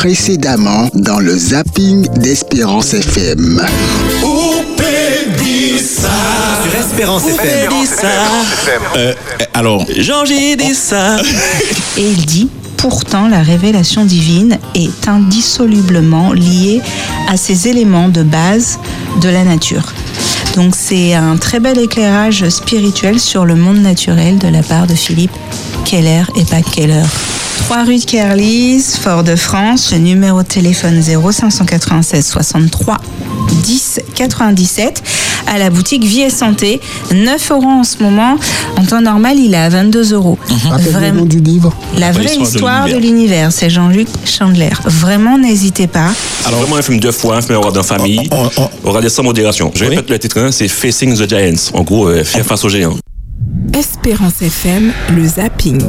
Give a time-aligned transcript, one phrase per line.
[0.00, 3.60] précédemment dans le zapping d'Espérance FM.
[6.62, 8.80] Sur Espérance FM.
[8.96, 9.12] Euh,
[9.52, 11.18] alors, Jean-J dit ça.
[11.98, 16.80] Et il dit Pourtant, la révélation divine est indissolublement liée
[17.28, 18.78] à ces éléments de base
[19.20, 19.92] de la nature.
[20.56, 24.94] Donc c'est un très bel éclairage spirituel sur le monde naturel de la part de
[24.94, 25.36] Philippe
[25.84, 27.04] Keller et pas Keller.
[27.70, 32.96] 3 rue de Kerlis, Fort-de-France, le numéro de téléphone 0596 63
[33.62, 35.00] 10 97
[35.46, 36.80] à la boutique Vie et Santé.
[37.14, 38.36] 9 euros en ce moment.
[38.76, 40.36] En temps normal, il est à 22 euros.
[40.48, 41.24] Le Vraiment.
[41.24, 41.72] du livre.
[41.96, 44.70] La vraie histoire de l'univers, c'est Jean-Luc Chandler.
[44.86, 46.08] Vraiment, n'hésitez pas.
[46.46, 48.28] Alors, vraiment un film deux fois, un film en famille.
[48.32, 49.70] on- on- On regarde sans modération.
[49.76, 49.90] Je Oui.
[49.90, 51.70] répète le titre, hein, c'est Facing the Giants.
[51.72, 52.96] En gros, euh, faire face aux géants.
[53.72, 55.80] Espérance FM, le zapping.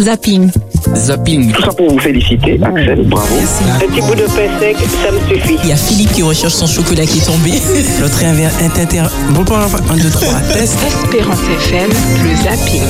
[0.00, 0.50] Zapping.
[0.94, 1.52] Zapping.
[1.52, 3.34] Tout ça pour vous féliciter, Axel, bravo.
[3.36, 5.56] Un petit bout de pain sec, ça me suffit.
[5.62, 7.50] Il y a Philippe qui recherche son chocolat qui est tombé.
[8.00, 8.48] L'autre inter...
[8.80, 9.02] inter...
[9.30, 10.78] Bon, bon, un, deux, trois, test.
[10.86, 12.82] Espérance FM, le zapping.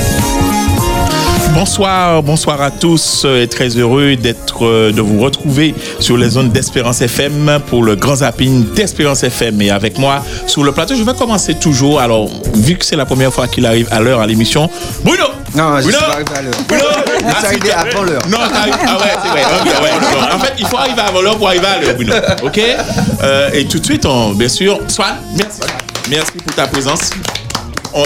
[1.55, 3.27] bonsoir, bonsoir à tous.
[3.27, 7.97] Et très heureux d'être, euh, de vous retrouver sur les zones d'Espérance FM pour le
[7.97, 9.61] grand zapping d'Espérance FM.
[9.63, 12.01] Et avec moi sur le plateau, je vais commencer toujours.
[12.01, 14.71] Alors, vu que c'est la première fois qu'il arrive à l'heure à l'émission,
[15.05, 15.25] Bruno.
[15.55, 16.55] Non, je Bruno suis pas arrivé à l'heure.
[16.69, 18.23] Bruno Je suis arrivé avant l'heure.
[18.29, 19.43] Non, t'arrives- ah ouais, c'est vrai.
[19.83, 20.33] ouais.
[20.35, 22.15] En fait, il faut arriver avant l'heure pour arriver à l'heure, Bruno.
[22.43, 22.61] Ok
[23.23, 25.61] Euh, Et tout de suite, on, bien sûr, Swan, merci.
[26.11, 27.11] Merci pour ta présence.
[27.95, 28.05] On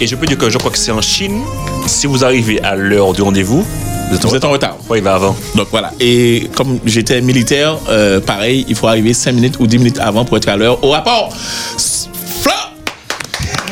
[0.00, 1.40] Et je peux dire que je crois que c'est en Chine.
[1.86, 3.64] Si vous arrivez à l'heure du rendez-vous,
[4.10, 4.76] vous êtes en Vous êtes en retard.
[4.88, 5.34] Ouais, il va avant.
[5.54, 5.92] Donc voilà.
[5.98, 10.24] Et comme j'étais militaire, euh, pareil, il faut arriver 5 minutes ou 10 minutes avant
[10.24, 11.30] pour être à l'heure au rapport.
[11.76, 12.08] S-
[12.42, 12.52] Flo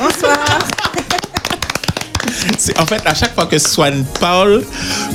[0.00, 0.37] Bonsoir.
[2.58, 4.62] C'est- En fait, à chaque fois que Swan parle,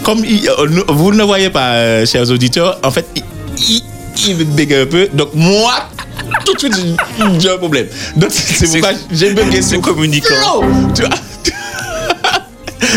[0.03, 3.23] comme il- euh, vous ne voyez pas, euh, chers auditeurs, en fait, il,
[3.69, 3.81] il,
[4.39, 5.07] il bégaye un peu.
[5.13, 5.73] Donc moi,
[6.45, 7.87] tout de suite, j'ai- un problème.
[8.15, 10.61] Donc c'est pourquoi j'ai bugué sur communicant.
[10.95, 11.09] Tu vois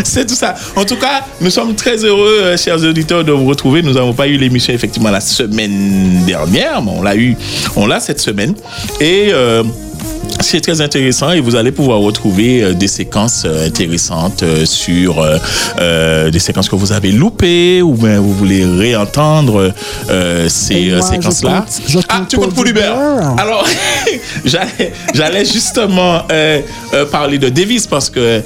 [0.04, 0.54] C'est tout ça.
[0.74, 3.82] En tout cas, nous sommes très heureux, euh, chers auditeurs, de vous retrouver.
[3.82, 7.34] Nous n'avons pas eu l'émission effectivement la semaine dernière, mais on l'a eu,
[7.76, 8.54] on l'a cette semaine.
[9.00, 9.62] Et euh,
[10.46, 15.20] c'est très intéressant et vous allez pouvoir retrouver euh, des séquences euh, intéressantes euh, sur
[15.78, 19.72] euh, des séquences que vous avez loupées ou bien vous voulez réentendre
[20.10, 21.64] euh, ces séquences-là.
[22.08, 22.92] Ah, tu comptes pour l'Uber.
[23.38, 23.66] Alors,
[25.14, 26.60] j'allais, justement euh,
[27.10, 28.40] parler de Davis parce que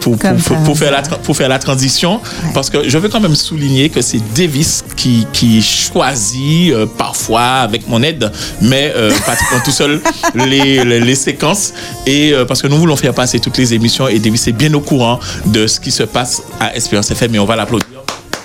[0.00, 1.18] pour, pour, Comme pour- par pour faire la, hasard.
[1.18, 2.20] tra- pour faire la transition,
[2.54, 7.88] parce que je veux quand même souligner que c'est Davis qui, qui choisit parfois avec
[7.88, 8.30] mon aide,
[8.62, 8.92] mais
[9.24, 10.00] pratiquement tout seul
[10.34, 11.72] les, les, les séquences
[12.06, 14.72] et euh, parce que nous voulons faire passer toutes les émissions et Davis est bien
[14.74, 17.88] au courant de ce qui se passe à Espérance FM et on va l'applaudir.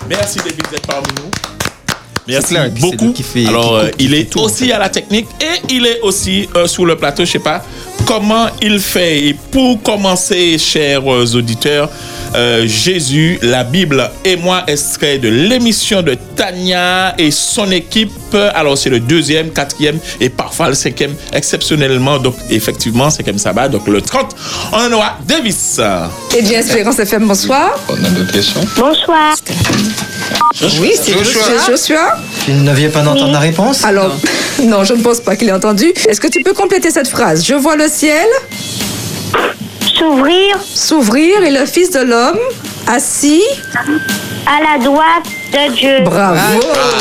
[0.09, 1.29] Merci d'être parmi nous.
[2.25, 3.06] Merci clair, beaucoup.
[3.07, 5.28] lui qui fait- Alors, qui coupe, qui il est tout, en aussi à la technique
[5.41, 7.25] et il est aussi euh, sur le plateau.
[7.25, 7.62] Je sais pas
[8.06, 9.25] comment il fait.
[9.28, 11.90] Et pour commencer, chers euh, auditeurs,
[12.36, 18.12] euh, Jésus, la Bible et moi, extrait de l'émission de Tania et son équipe.
[18.56, 22.18] Alors, c'est le deuxième, quatrième et parfois le cinquième, exceptionnellement.
[22.18, 23.68] Donc, effectivement, c'est comme ça va.
[23.70, 24.36] Donc, le 30,
[24.72, 25.80] on en aura Davis.
[26.36, 27.78] Eh bien, Espérance FM, bonsoir.
[27.90, 28.62] On a d'autres questions?
[28.78, 29.36] Bonsoir.
[30.80, 31.42] Oui, c'est Joshua.
[31.68, 32.18] Joshua.
[32.46, 33.84] Tu ne viens pas d'entendre la réponse?
[33.84, 34.16] Alors,
[34.64, 35.92] non, je ne pense pas qu'il ait entendu.
[36.08, 37.46] Est-ce que tu peux compléter cette phrase?
[37.46, 38.28] Je vois le ciel
[39.98, 42.38] S'ouvrir s'ouvrir et le Fils de l'homme
[42.88, 43.44] assis.
[44.46, 46.00] à la droite de Dieu.
[46.04, 46.38] Bravo.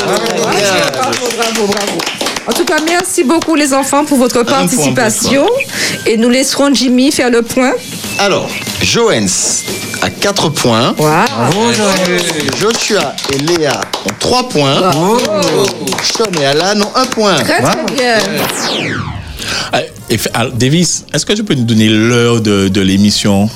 [0.04, 1.98] Bravo, bravo, bravo.
[2.46, 5.46] En tout cas, merci beaucoup les enfants pour votre participation.
[6.06, 7.72] Et nous laisserons Jimmy faire le point.
[8.18, 8.48] Alors,
[8.82, 9.62] Joens
[10.02, 10.94] a 4 points.
[10.98, 11.10] Wow.
[12.60, 14.80] Joshua et Léa ont 3 points.
[16.02, 17.36] Sean et Alan ont 1 point.
[17.36, 18.18] Très, très bien.
[20.08, 23.48] Fait- alors, Davis, est-ce que tu peux nous donner l'heure de, de l'émission?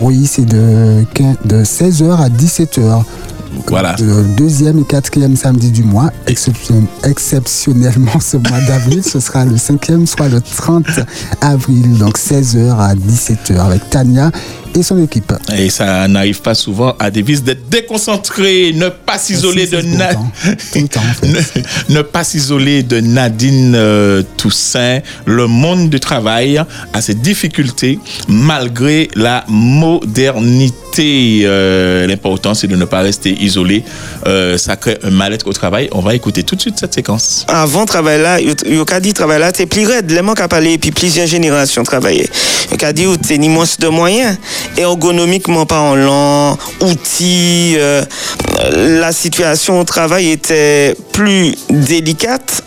[0.00, 3.02] Oui, c'est de, 15 de 16h à 17h.
[3.68, 3.96] Voilà.
[3.98, 6.10] Le deuxième et quatrième samedi du mois.
[6.26, 10.84] Exception- exceptionnellement, ce mois d'avril, ce sera le cinquième, soit le 30
[11.40, 11.96] avril.
[11.98, 14.30] Donc 16h à 17h avec Tania
[14.76, 15.32] et son équipe.
[15.56, 20.30] Et ça n'arrive pas souvent à Davis d'être déconcentré, ne pas s'isoler de Na- temps.
[20.72, 21.26] Temps, en fait.
[21.88, 25.00] ne, ne pas s'isoler de Nadine euh, Toussaint.
[25.24, 26.58] Le monde du travail
[26.92, 31.42] a ses difficultés malgré la modernité.
[31.44, 33.84] euh, l'importance c'est de ne pas rester isolé.
[34.26, 35.88] Euh, ça crée un mal-être au travail.
[35.92, 37.44] On va écouter tout de suite cette séquence.
[37.48, 40.78] Avant travail là, yo ka dit travail là, c'est plus raide, les manques à parler,
[40.78, 42.28] puis plusieurs générations travailler.
[42.70, 44.38] Yo ka dit t'es ni moins de moyens,
[44.76, 48.04] ergonomiquement parlant, outils, euh,
[48.72, 52.62] la situation au travail était plus délicate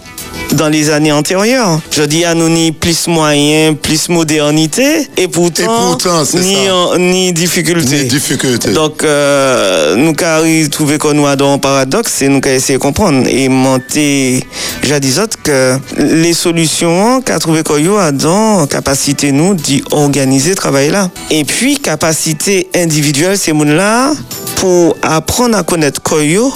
[0.54, 1.80] dans les années antérieures.
[1.92, 6.66] Je dis à nous ni plus moyens, plus modernité, et pourtant, Et pourtant, c'est ni,
[6.66, 6.74] ça.
[6.76, 8.04] en- ni difficulté.
[8.04, 8.72] Ni difficulté.
[8.72, 12.78] Donc, euh, nous avons trouvé qu'on nous a dans un paradoxe et nous avons essayé
[12.78, 13.28] de comprendre.
[13.28, 14.44] Et monter,
[14.84, 20.56] j'ai dit autres que les solutions qu'a trouvé qu'on a dans capacité nous d'organiser le
[20.56, 21.10] travail là.
[21.30, 24.12] Et puis, capacité individuelle, c'est mon là
[24.58, 26.52] pour apprendre à connaître Koyo,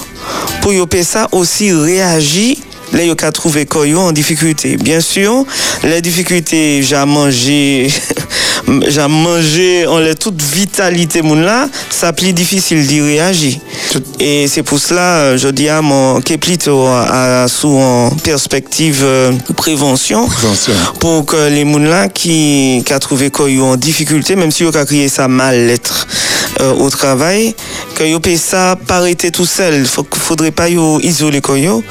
[0.60, 2.56] pour y ça aussi réagir
[2.92, 4.76] Là, il a trouvé Koyo en difficulté.
[4.76, 5.44] Bien sûr,
[5.82, 7.88] les difficultés, j'ai mangé,
[8.86, 13.56] j'ai mangé, on l'a toute vitalité, moun là, ça plus difficile d'y réagir.
[14.20, 19.00] Et c'est pour cela, euh, je dis à mon, plutôt à, à- sous en perspective
[19.02, 20.28] euh, prévention,
[21.00, 24.70] pour que les moun là qui, qui a trouvé Koyo en difficulté, même si on
[24.70, 26.06] a crié ça mal-être
[26.64, 27.54] euh, au travail,
[27.94, 29.86] que yo paye ça pas arrêter tout seul.
[29.86, 31.82] Faudrait pas yo isoler Koyo,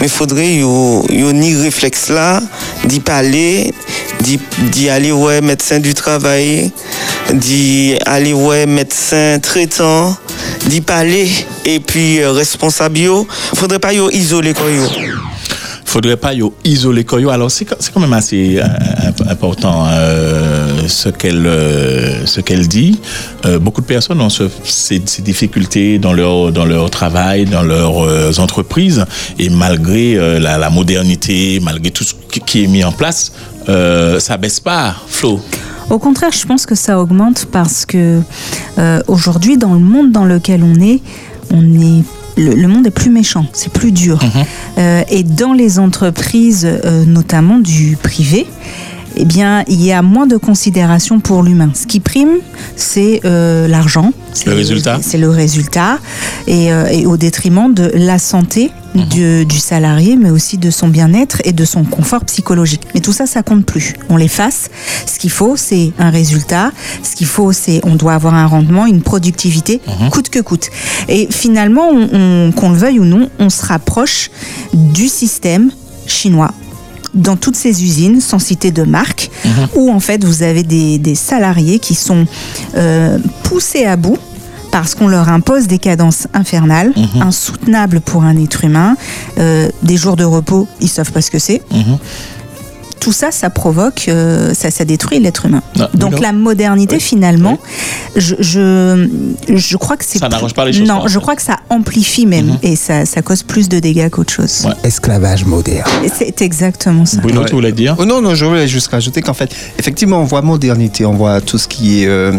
[0.00, 2.40] mais faudrait yo, yo ni réflexe là,
[2.84, 3.72] d'y parler,
[4.20, 6.72] d'y aller ouais médecin du travail,
[7.32, 10.16] d'y aller ouais médecin traitant,
[10.66, 11.28] d'y parler
[11.64, 13.26] et puis euh, responsable yo.
[13.54, 14.88] Faudrait pas yo isoler Koyo.
[15.92, 17.28] Faudrait pas yo isoler Koyo.
[17.30, 18.64] Alors c'est quand- même assez euh,
[19.08, 22.98] imp- important euh, ce qu'elle euh, ce qu'elle dit.
[23.60, 24.98] Beaucoup de personnes ont ce- ces,
[25.30, 29.04] difficultés dans leur dans leur travail, dans leurs entreprises
[29.38, 30.04] et malgré
[30.40, 32.14] la, la modernité, malgré tout ce
[32.46, 33.32] qui- est mis en place,
[34.26, 35.40] ça baisse pas, Flo.
[35.90, 38.20] Au contraire, je pense que ça augmente parce que
[39.08, 41.00] aujourd'hui, dans le monde dans lequel on est,
[41.52, 42.02] on est
[42.36, 44.20] le, le monde est plus méchant, c'est plus dur.
[44.78, 48.46] Euh, et dans les entreprises, euh, notamment du privé,
[49.16, 51.70] eh bien, il y a moins de considération pour l'humain.
[51.74, 52.38] Ce qui prime,
[52.76, 54.12] c'est euh, l'argent.
[54.32, 54.98] c'est Le résultat.
[55.02, 55.98] C'est le résultat.
[56.46, 60.88] Et, euh, et au détriment de la santé du, du salarié, mais aussi de son
[60.88, 62.82] bien-être et de son confort psychologique.
[62.94, 63.94] Mais tout ça, ça compte plus.
[64.10, 64.68] On l'efface.
[65.06, 66.72] Ce qu'il faut, c'est un résultat.
[67.02, 69.80] Ce qu'il faut, c'est on doit avoir un rendement, une productivité,
[70.10, 70.66] coûte que coûte.
[71.08, 74.30] Et finalement, on- on- qu'on le veuille ou non, on se rapproche
[74.74, 75.70] du système
[76.06, 76.52] chinois
[77.14, 79.30] dans toutes ces usines, sans citer de marque,
[79.74, 82.26] où en fait vous avez des, des salariés qui sont
[82.76, 84.18] euh, poussés à bout
[84.70, 88.96] parce qu'on leur impose des cadences infernales, insoutenables pour un être humain,
[89.38, 91.60] euh, des jours de repos, ils savent pas ce que c'est.
[93.02, 95.62] Tout ça, ça provoque, euh, ça, ça détruit l'être humain.
[95.80, 97.58] Ah, Donc la modernité, finalement,
[98.16, 99.08] je, je,
[99.48, 100.18] je crois que c'est...
[100.18, 103.04] Ça plus- n'arrange pas les choses, Non, je crois que ça amplifie même, et ça,
[103.04, 104.68] ça cause plus de dégâts qu'autre chose.
[104.84, 105.90] Esclavage moderne.
[106.04, 107.20] Et C'est exactement ça.
[107.20, 110.24] Bruno, tu voulais dire Oh Non, non, je voulais juste rajouter qu'en fait, effectivement, on
[110.24, 112.32] voit modernité, on voit tout ce qui est euh,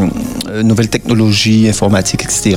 [0.50, 2.56] euh, nouvelles technologies, informatique, etc.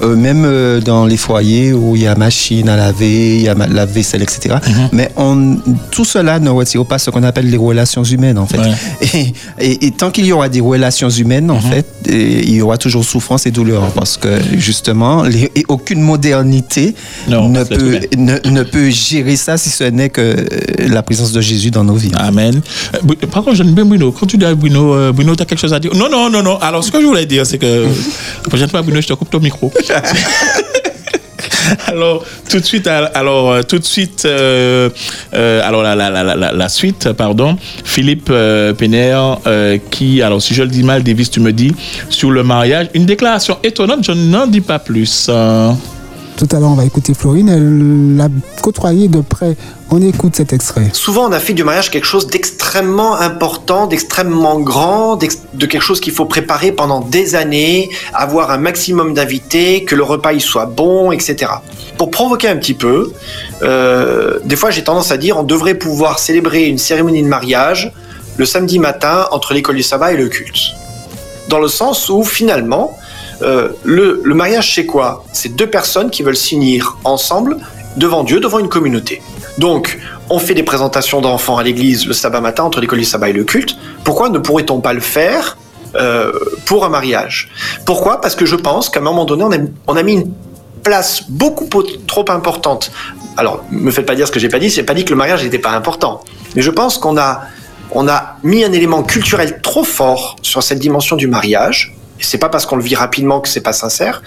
[0.00, 3.48] Euh, même euh, dans les foyers où il y a machine à laver, il y
[3.48, 4.56] a ma- lave-vaisselle, etc.
[4.92, 5.56] Mais on,
[5.90, 8.58] tout cela ne retire pas ce qu'on appelle les relations humaines, en fait.
[9.00, 12.62] Et, et- et tant qu'il y aura des relations humaines, en fait, et il y
[12.62, 13.90] aura toujours souffrance et douleur.
[13.92, 16.94] Parce que, justement, les- et aucune modernité
[17.28, 20.44] ne, peut, ne, ne peut gérer ça si ce n'est que euh,
[20.88, 22.12] la présence de Jésus dans nos vies.
[22.14, 22.60] Amen.
[22.94, 24.12] Euh, Par contre, bien Bruno.
[24.12, 25.92] Quand tu dis à Bruno, euh, Bruno, tu as quelque chose à dire?
[25.94, 26.58] Non, non, non, non.
[26.60, 27.84] Alors, ce que je voulais dire, c'est que
[28.44, 29.72] la prochaine fois, Bruno, je te coupe ton micro.
[31.86, 34.90] alors, tout de suite, alors, euh, tout de suite, euh,
[35.34, 38.72] euh, alors, la, suite, pardon, Philippe euh,
[39.90, 41.72] qui, alors, si je le dis mal, Davis, tu me dis,
[42.08, 45.30] sur le mariage, une déclaration étonnante, je n'en dis pas plus.
[46.36, 47.48] Tout à l'heure, on va écouter Florine.
[47.48, 48.28] Elle l'a
[48.60, 49.56] côtoyé de près.
[49.90, 50.90] On écoute cet extrait.
[50.92, 56.00] Souvent, on a fait du mariage quelque chose d'extrêmement important, d'extrêmement grand, de quelque chose
[56.00, 60.66] qu'il faut préparer pendant des années, avoir un maximum d'invités, que le repas il soit
[60.66, 61.52] bon, etc.
[61.98, 63.12] Pour provoquer un petit peu,
[63.62, 67.92] euh, des fois j'ai tendance à dire on devrait pouvoir célébrer une cérémonie de mariage
[68.36, 70.72] le samedi matin entre l'école du sabbat et le culte.
[71.48, 72.98] Dans le sens où finalement,
[73.42, 75.24] euh, le, mariage c'est quoi?
[75.32, 77.58] C'est deux personnes qui veulent s'unir ensemble
[77.96, 79.22] devant Dieu, devant une communauté.
[79.58, 79.98] Donc,
[80.30, 83.32] on fait des présentations d'enfants à l'église le sabbat matin entre l'école du sabbat et
[83.32, 83.76] le culte.
[84.02, 85.56] Pourquoi ne pourrait-on pas le faire
[85.94, 86.32] euh,
[86.66, 87.50] pour un mariage?
[87.86, 88.20] Pourquoi?
[88.20, 89.44] Parce que je pense qu'à un moment donné,
[89.86, 90.32] on a, mis une
[90.82, 91.68] place beaucoup
[92.06, 92.90] trop importante.
[93.36, 94.70] Alors, me faites pas dire ce que j'ai pas dit.
[94.70, 96.20] J'ai pas dit que le mariage n'était pas important,
[96.56, 97.42] mais je pense qu'on a
[97.94, 102.48] on a mis un élément culturel trop fort sur cette dimension du mariage C'est pas
[102.48, 104.22] parce qu'on le vit rapidement que c'est pas sincère.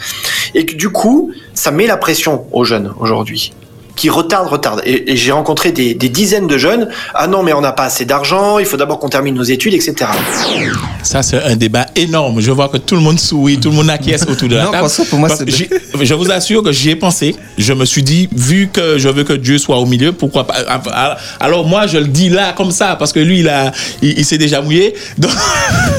[0.54, 3.54] Et que du coup, ça met la pression aux jeunes aujourd'hui
[3.98, 4.82] qui retardent, retardent.
[4.86, 6.88] Et, et j'ai rencontré des, des dizaines de jeunes.
[7.14, 8.60] Ah non, mais on n'a pas assez d'argent.
[8.60, 9.96] Il faut d'abord qu'on termine nos études, etc.
[11.04, 12.40] Ça, c'est un débat énorme.
[12.40, 14.72] Je vois que tout le monde sourit, tout le monde acquiesce autour de la Non,
[14.72, 14.90] table.
[14.90, 15.30] ça, pour moi,
[16.02, 17.36] Je vous assure que j'y ai pensé.
[17.58, 20.56] Je me suis dit, vu que je veux que Dieu soit au milieu, pourquoi pas.
[21.40, 24.26] Alors moi, je le dis là, comme ça, parce que lui, il, a, il, il
[24.26, 24.94] s'est déjà mouillé.
[25.18, 25.32] Donc...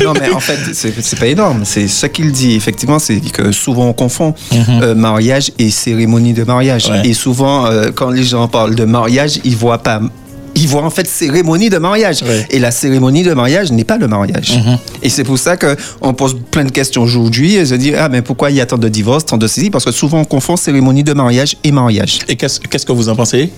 [0.04, 1.62] Non, mais en fait, c'est pas énorme.
[1.64, 2.54] C'est ce qu'il dit.
[2.54, 4.34] Effectivement, c'est que souvent on confond
[4.82, 6.90] euh, mariage et cérémonie de mariage.
[7.04, 10.00] Et souvent, euh, quand les gens parlent de mariage, ils voient pas.
[10.54, 12.24] Ils voient en fait cérémonie de mariage.
[12.50, 14.58] Et la cérémonie de mariage n'est pas le mariage.
[15.02, 18.22] Et c'est pour ça qu'on pose plein de questions aujourd'hui et se dit Ah, mais
[18.22, 19.70] pourquoi il y a tant de divorces, tant de ceci?
[19.70, 22.20] Parce que souvent on confond cérémonie de mariage et mariage.
[22.28, 23.50] Et qu'est-ce qu'est-ce que vous en pensez?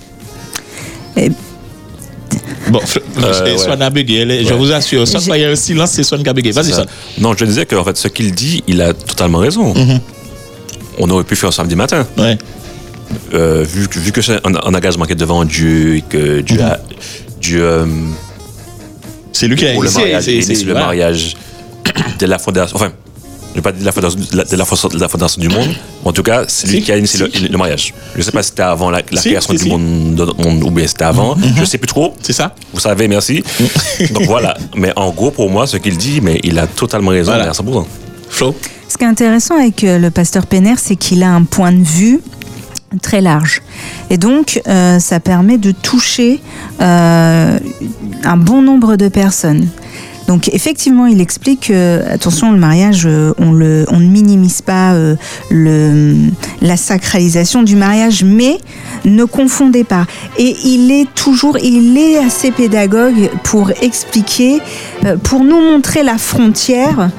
[2.69, 2.79] Bon,
[3.23, 3.57] Euh, ouais.
[3.57, 4.57] Swan a bugué, elle est- je Ouais.
[4.59, 5.05] vous assure.
[5.07, 6.51] Soit il y a un silence, c'est Swan qui a bugué.
[6.51, 6.75] Vas-y, Ça.
[6.75, 6.87] Swan.
[7.19, 9.73] Non, je disais que en fait, ce qu'il dit, il a totalement raison.
[9.73, 9.99] Mhm.
[10.99, 12.05] On aurait pu faire samedi matin.
[12.17, 12.37] Ouais.
[13.33, 16.41] Euh, vu, que- vu que c'est un, un engagement qui est devant Dieu et que
[16.41, 16.79] Dieu a.
[17.39, 17.61] Dieu.
[17.63, 17.85] euh,
[19.33, 20.15] c'est lui qui a initié,
[20.65, 20.87] le voilà.
[20.87, 21.35] mariage
[22.19, 22.75] de la fondation.
[22.75, 22.91] Enfin,
[23.43, 25.07] je ne vais pas dire de la fondation, de la, de la fondation- de la
[25.07, 25.67] fondation du monde.
[25.69, 27.41] mais En tout cas, c'est lui Si, qui a initié si.
[27.43, 27.93] le, le mariage.
[28.13, 30.41] Je ne sais pas si c'était avant la, la Si, création du monde, de notre
[30.41, 31.35] monde ou bien c'était avant.
[31.35, 31.53] Mhm.
[31.55, 32.13] Je ne sais plus trop.
[32.21, 32.53] C'est ça.
[32.73, 33.43] Vous savez, merci.
[34.13, 34.55] Donc voilà.
[34.75, 37.49] Mais en gros, pour moi, ce qu'il dit, mais il a totalement raison Voilà.
[37.49, 37.85] à 100%.
[38.29, 38.55] Flo
[38.87, 41.83] Ce qui est intéressant avec euh, le pasteur Penner, c'est qu'il a un point de
[41.83, 42.19] vue
[42.99, 43.61] très large.
[44.09, 46.41] Et donc, euh, ça permet de toucher
[46.81, 47.57] euh,
[48.23, 49.67] un bon nombre de personnes.
[50.27, 54.95] Donc effectivement, il explique que attention, le mariage, euh, on ne minimise pas
[55.51, 58.57] la sacralisation du mariage, mais
[59.03, 60.05] ne confondez pas.
[60.37, 64.61] Et il est toujours, il est assez pédagogue pour expliquer,
[65.23, 67.09] pour nous montrer la frontière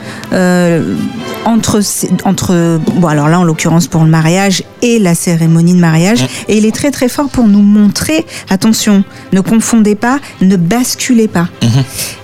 [1.44, 1.80] entre,
[2.24, 6.24] entre, bon alors là en l'occurrence pour le mariage et la cérémonie de mariage.
[6.48, 11.28] Et il est très très fort pour nous montrer, attention, ne confondez pas, ne basculez
[11.28, 11.48] pas.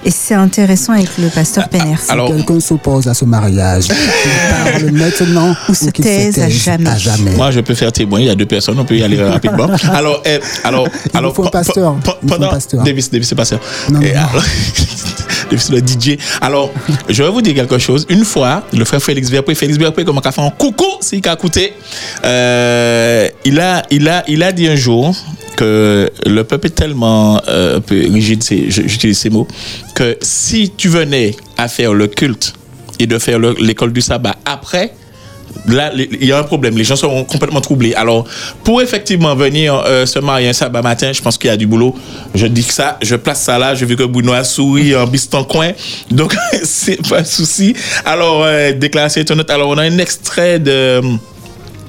[0.04, 1.96] Et c'est intéressant avec le pasteur Penner.
[1.96, 6.88] Si quelqu'un s'oppose à ce mariage, il parle maintenant ou se taise à jamais.
[6.90, 7.30] À jamais.
[7.36, 8.20] Moi, je peux faire témoin.
[8.20, 9.68] Il y a deux personnes, on peut y aller rapidement.
[9.92, 11.94] Alors, eh, alors, alors, faut un pasteur.
[11.96, 12.82] pe- Il faut un pendant, pasteur.
[12.82, 13.60] Davis, Davis, c'est pasteur.
[13.90, 14.42] Non, alors-
[14.74, 15.27] c'est
[15.70, 16.18] le DJ.
[16.40, 16.72] Alors,
[17.08, 18.06] je vais vous dire quelque chose.
[18.08, 21.26] Une fois, le frère Félix Verpé, Félix Verpé, comme on a fait un coucou, s'il
[21.28, 21.72] a écouté,
[22.24, 25.14] euh, il a, il a, il a dit un jour
[25.56, 29.48] que le peuple est tellement euh, un peu rigide, j'utilise ces mots,
[29.94, 32.54] que si tu venais à faire le culte
[33.00, 34.92] et de faire le- l'école du sabbat après,
[35.66, 36.76] là, il y a un problème.
[36.76, 37.94] Les gens seront complètement troublés.
[37.94, 38.24] Alors,
[38.64, 41.66] pour effectivement venir euh, se marier un sabbat matin, je pense qu'il y a du
[41.66, 41.94] boulot.
[42.34, 43.74] Je dis que ça, je place ça là.
[43.74, 45.72] J'ai vu que Bruno a souri en biston coin.
[46.10, 47.74] Donc, c'est pas un souci.
[48.04, 49.50] Alors, euh, déclaration étonnante.
[49.50, 51.00] Alors, on a un extrait de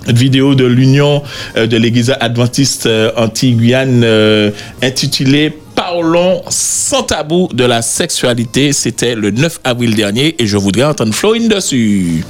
[0.08, 1.24] une vidéo de l'Union
[1.56, 4.52] euh, de l'Église adventiste euh, anti-Guyane euh,
[4.82, 8.74] intitulée Parlons sans tabou de la sexualité.
[8.74, 12.26] C'était le 9 avril dernier et je voudrais entendre Florine dessus.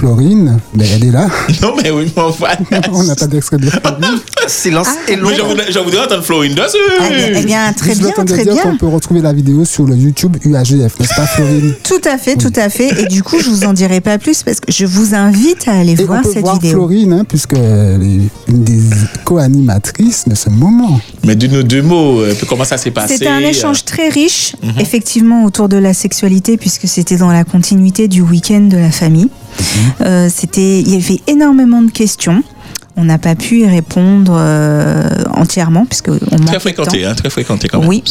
[0.00, 1.28] Florine, ben elle est là.
[1.60, 2.56] Non, mais oui, mon fan.
[2.90, 4.18] On n'a pas d'extrait de Florine.
[4.48, 6.78] Silence et Mais je voudrais, entendre Florine dessus.
[7.36, 8.62] Eh bien, très Je bien, très dire bien.
[8.62, 12.36] qu'on peut retrouver la vidéo sur le YouTube UAGF, n'est-ce pas Florine Tout à fait,
[12.36, 13.02] tout à fait.
[13.02, 15.72] Et du coup, je vous en dirai pas plus parce que je vous invite à
[15.72, 16.70] aller Et voir on peut cette voir vidéo.
[16.72, 18.80] Florine, hein, puisque une des
[19.24, 20.98] co-animatrices de ce moment.
[21.26, 24.80] Mais dis-nous deux mots, euh, comment ça s'est passé C'était un échange très riche, Mhm.
[24.80, 29.28] effectivement, autour de la sexualité, puisque c'était dans la continuité du week-end de la famille.
[30.00, 32.42] Euh, c'était, il y avait énormément de questions.
[32.96, 35.02] On n'a pas pu y répondre euh,
[35.32, 37.88] entièrement, puisque on Très fréquenté, hein, très fréquenté quand même.
[37.88, 38.02] Oui.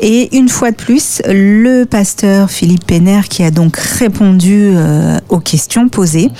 [0.00, 5.40] Et une fois de plus, le pasteur Philippe Penner qui a donc répondu euh, aux
[5.40, 6.30] questions posées.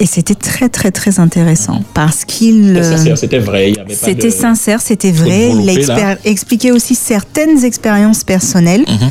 [0.00, 3.72] Et c'était très très très intéressant parce qu'il C'était sincère, c'était vrai.
[3.90, 5.50] c'était de- sincère, c'était vrai.
[5.60, 8.84] Il a expliqué aussi certaines expériences personnelles.
[8.86, 9.10] Mhm.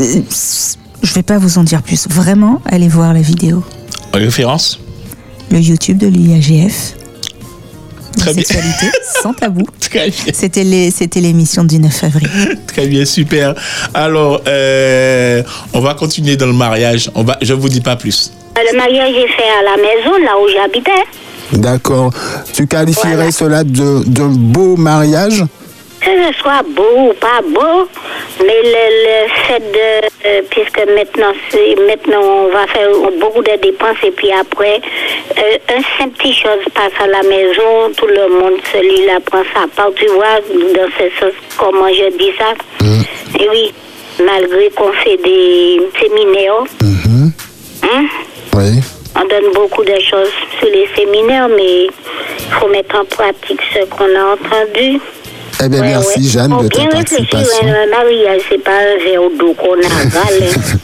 [0.00, 0.20] Euh,
[1.02, 2.08] Je vais pas vous en dire plus.
[2.10, 3.62] Vraiment, allez voir la vidéo.
[4.12, 4.78] Référence
[5.50, 6.94] Le YouTube de l'IAGF.
[8.16, 8.42] Très bien.
[8.42, 8.86] Sexualité
[9.22, 9.62] sans tabou.
[9.80, 10.32] Très bien.
[10.32, 12.28] C'était les- c'était l'émission du 9 avril.
[12.66, 13.54] Très bien, super.
[13.94, 17.10] Alors, euh, on va continuer dans le mariage.
[17.14, 18.32] On va, je vous dis pas plus.
[18.56, 21.04] Le mariage est fait à la maison, là où j'habitais.
[21.52, 22.12] D'accord.
[22.52, 25.44] Tu qualifierais cela de, de beau mariage?
[26.08, 27.86] Que ce soit beau ou pas beau,
[28.40, 30.08] mais le, le fait de.
[30.26, 32.88] euh, puisque maintenant, c'est- maintenant, on va faire
[33.20, 34.80] beaucoup de dépenses et puis après,
[35.36, 39.66] euh, un simple petit chose passe à la maison, tout le monde, celui-là prend sa
[39.76, 40.40] part, tu vois,
[40.74, 42.54] dans ce sens, comment je dis ça?
[43.38, 43.74] Et oui.
[44.24, 46.64] malgré qu'on fait des séminaires.
[46.82, 47.32] Mhm.
[47.84, 48.04] Hein?
[48.56, 48.80] Oui.
[49.14, 53.84] On donne beaucoup de choses sur les séminaires, mais il faut mettre en pratique ce
[53.86, 55.00] qu'on a entendu.
[55.64, 56.28] Eh bien, Ouais, merci ouais.
[56.28, 57.66] Jeanne de ta participation.
[57.66, 60.78] ouais, un mariage, c'est pas un verre d'eau qu'on avale.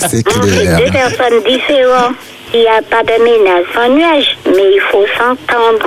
[0.10, 0.78] C'est clair.
[0.78, 2.14] deux personnes différentes.
[2.52, 5.86] Il n'y a pas de ménage sans nuage, mais il faut s'entendre.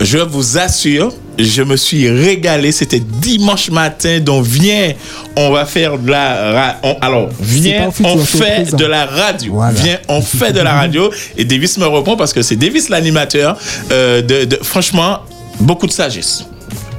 [0.00, 2.70] Je vous assure, je me suis régalé.
[2.70, 4.92] C'était dimanche matin, donc viens,
[5.36, 6.52] on va faire de la.
[6.52, 8.76] ra- on- alors, viens, futur, on fait présent.
[8.76, 9.52] de la radio.
[9.54, 9.72] Voilà.
[9.72, 11.10] Viens, on fait de la radio.
[11.36, 13.56] Et Davis me répond parce que c'est Davis l'animateur.
[13.90, 15.20] euh, de, de- franchement,
[15.58, 16.44] beaucoup de sagesse.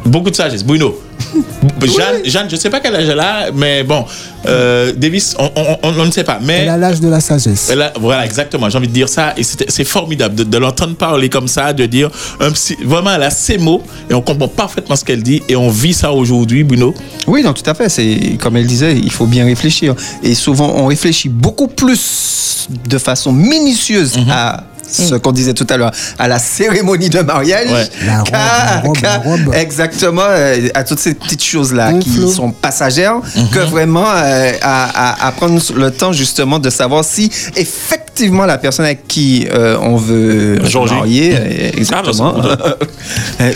[0.06, 0.64] Beaucoup de sagesse.
[0.64, 1.00] Bruno.
[1.82, 4.06] Jeanne, Jeanne, je ne sais pas quel âge elle a, mais bon,
[4.48, 6.40] euh, Davis, on, on- on- on ne sait pas.
[6.42, 7.70] Mais Elle a l'âge de la sagesse.
[7.72, 8.70] elle a- voilà, exactement.
[8.70, 9.34] J'ai envie de dire ça.
[9.38, 12.10] Et c'est formidable de, de l'entendre parler comme ça, de dire
[12.40, 15.56] un psy- vraiment, elle a ses mots et on comprend parfaitement ce qu'elle dit et
[15.56, 16.94] on vit ça aujourd'hui, Bruno.
[17.28, 17.90] Oui, non, tout à fait.
[17.90, 19.96] C'est comme elle disait, il faut bien réfléchir.
[20.24, 24.26] Et souvent, on réfléchit beaucoup plus de façon minutieuse Mhm.
[24.30, 27.90] à ce qu'on disait tout à l'heure, à la cérémonie de mariage, Ouais.
[28.06, 29.54] La robe, qu'à- la robe, la qu'à- robe.
[29.56, 33.50] exactement euh, à toutes ces petites choses là Un qui sont passagères, Mhm.
[33.50, 38.58] que vraiment euh, à, à- à prendre le temps justement de savoir si effectivement la
[38.58, 40.94] personne avec qui euh, on veut se Georgie.
[40.96, 41.38] marier, Mhm.
[41.40, 42.76] euh, exactement, Ah,
[43.42, 43.52] euh,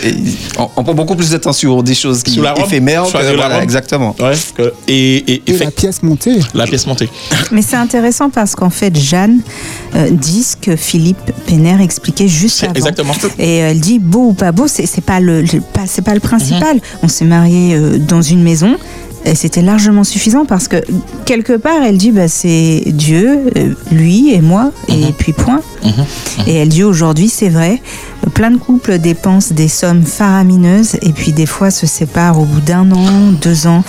[0.57, 3.33] on, on prend beaucoup plus de temps sur des choses qui robe, éphémères que la
[3.35, 4.15] voilà, exactement.
[4.19, 4.33] Ouais.
[4.55, 6.39] que- et, et, Et fait- la pièce montée.
[6.53, 7.09] la pièce montée.
[7.51, 9.39] Mais c'est intéressant parce qu'en fait, Jeanne
[9.95, 12.73] euh, dit ce que Philippe Pénère expliquait juste avant.
[12.73, 13.13] exactement.
[13.37, 16.19] Et elle dit beau ou pas beau, c'est pas le, le- pas, c'est pas le
[16.19, 16.75] principal.
[16.75, 16.81] Mhm.
[17.03, 18.75] On s'est marié euh, dans une maison.
[19.25, 20.77] Et c'était largement suffisant parce que
[21.25, 24.95] quelque part, elle dit bah, c'est Dieu, euh, lui et moi, Mhm.
[25.03, 25.61] et puis point.
[26.47, 27.81] Et elle dit aujourd'hui, c'est vrai,
[28.33, 32.61] plein de couples dépensent des sommes faramineuses et puis des fois se séparent au bout
[32.61, 33.83] d'un an, deux ans.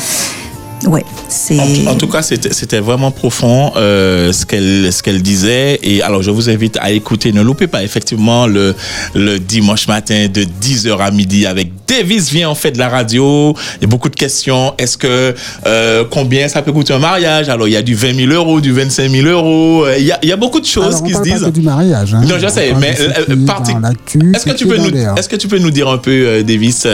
[0.87, 1.59] Ouais, c'est.
[1.87, 5.79] En, en tout cas, c'était c'était vraiment profond euh, ce qu'elle ce qu'elle disait.
[5.83, 7.33] Et alors, je vous invite à écouter.
[7.33, 8.75] Ne loupez pas effectivement le
[9.15, 13.55] le dimanche matin de 10h à midi avec Davis vient en fait de la radio.
[13.79, 14.73] Il y a beaucoup de questions.
[14.79, 15.35] Est-ce que
[15.67, 17.49] euh, combien ça peut coûter un mariage?
[17.49, 19.85] Alors, il y a du 20 000 euros, du 25 000 euros.
[19.99, 21.41] Il y a, il y a beaucoup de choses Alors, on qui se disent.
[21.43, 22.15] pas que du mariage.
[22.15, 22.23] hein.
[22.27, 23.73] Non, je sais, mais euh, parti-
[24.35, 26.87] Est-ce que tu peux nous, est-ce que tu peux nous dire un peu, euh, Davis,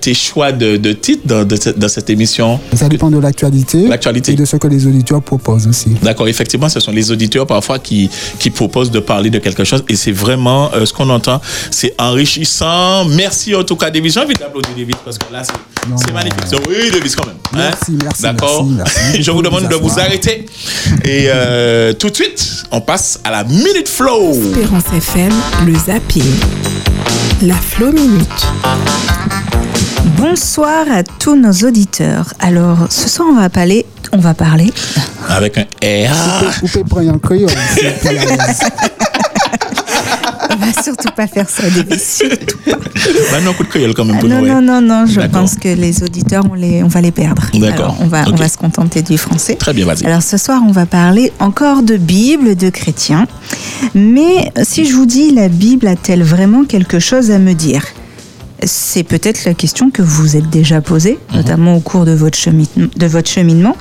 [0.00, 2.60] tes choix de, de titres dans, de cette- dans cette émission?
[2.74, 3.86] Ça dépend de l'actualité.
[3.88, 4.32] L'actualité.
[4.32, 5.90] Et de ce que les auditeurs proposent aussi.
[6.02, 9.84] D'accord, effectivement, ce sont les auditeurs parfois qui, qui proposent de parler de quelque chose
[9.88, 13.04] et c'est vraiment euh, ce qu'on entend, c'est enrichissant.
[13.06, 14.14] Merci en tout cas, Davis.
[14.14, 16.60] J'ai envie d'applaudir Davis parce que là, c'est magnifique.
[16.68, 17.36] Oui, Davis, quand même.
[17.52, 17.56] hein?
[17.70, 18.66] Merci, merci, D'accord.
[19.20, 20.46] Je vous demande de vous arrêter.
[21.04, 24.32] Et euh, tout de suite, on passe à la Minute Flow.
[24.32, 25.32] Espérance FM,
[25.66, 26.22] le zapping.
[27.42, 28.46] La Flow Minute.
[30.16, 32.32] Bonsoir à tous nos auditeurs.
[32.40, 33.84] Alors, ce soir, on va parler.
[34.12, 34.72] On va parler.
[35.28, 36.52] Avec un R.
[36.62, 37.48] Vous pouvez prendre un crayon.
[38.04, 38.60] l'aise.
[40.48, 42.00] On va surtout pas faire ça, David.
[42.00, 42.76] Surtout pas.
[43.30, 45.04] Bah non, coup de créole quand même pour Non, non, non, non.
[45.06, 47.42] Je pense que les auditeurs, on, les, on va les perdre.
[47.54, 47.96] D'accord.
[48.00, 49.56] On va, on va se contenter du français.
[49.56, 50.06] Très bien, vas-y.
[50.06, 53.26] Alors ce soir, on va parler encore de Bible, de chrétiens.
[53.94, 57.82] Mais si je vous dis la Bible a-t-elle vraiment quelque chose à me dire?
[58.64, 61.36] C'est peut-être la question que vous vous êtes déjà posée, Mhm.
[61.36, 62.38] notamment au cours de votre,
[62.98, 63.76] de votre cheminement.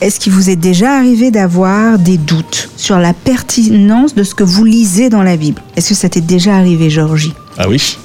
[0.00, 4.42] Est-ce qu'il vous est déjà arrivé d'avoir des doutes sur la pertinence de ce que
[4.44, 5.60] vous lisez dans la Bible?
[5.76, 7.34] Est-ce que ça t'est déjà arrivé, Georgie?
[7.58, 7.98] Ah oui.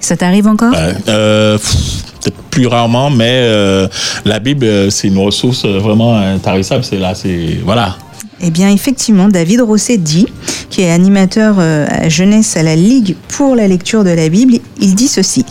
[0.00, 0.72] Ça t'arrive encore?
[1.08, 1.76] Euh, pff,
[2.20, 3.86] Peut-être plus rarement, mais euh,
[4.24, 6.82] la Bible, euh, c'est une ressource euh, vraiment intarissable.
[6.82, 7.96] C'est là, c'est voilà.
[8.40, 10.26] Eh bien, effectivement, David Rosset dit,
[10.70, 14.94] qui est animateur euh, jeunesse à la Ligue pour la lecture de la Bible, il
[14.94, 15.44] dit ceci.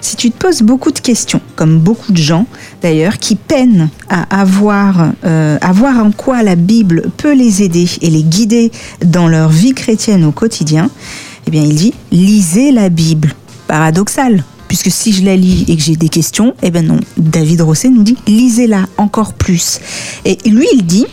[0.00, 2.46] Si tu te poses beaucoup de questions, comme beaucoup de gens
[2.80, 7.86] d'ailleurs, qui peinent à avoir, euh, à voir en quoi la Bible peut les aider
[8.00, 8.72] et les guider
[9.04, 10.90] dans leur vie chrétienne au quotidien,
[11.46, 13.34] eh bien, il dit, lisez la Bible.
[13.66, 17.60] Paradoxal, puisque si je la lis et que j'ai des questions, eh ben non, David
[17.60, 19.80] Rosset nous dit, lisez-la encore plus.
[20.24, 21.06] Et lui, il dit,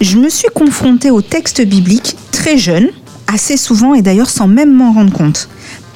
[0.00, 2.88] je me suis confrontée au texte biblique très jeune,
[3.26, 5.48] assez souvent et d'ailleurs sans même m'en rendre compte.